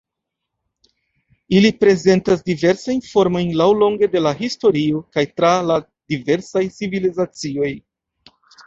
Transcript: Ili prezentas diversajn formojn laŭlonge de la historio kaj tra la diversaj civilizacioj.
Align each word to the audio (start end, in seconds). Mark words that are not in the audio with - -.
Ili 1.57 1.71
prezentas 1.83 2.41
diversajn 2.47 3.03
formojn 3.11 3.53
laŭlonge 3.61 4.11
de 4.17 4.25
la 4.29 4.35
historio 4.43 5.05
kaj 5.19 5.29
tra 5.37 5.55
la 5.71 5.81
diversaj 6.15 6.69
civilizacioj. 6.81 7.75